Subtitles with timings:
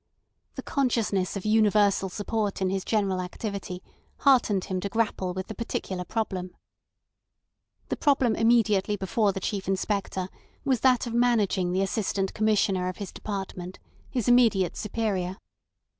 [0.55, 3.83] The consciousness of universal support in his general activity
[4.21, 6.55] heartened him to grapple with the particular problem.
[7.89, 10.27] The problem immediately before the Chief Inspector
[10.65, 13.77] was that of managing the Assistant Commissioner of his department,
[14.09, 15.37] his immediate superior.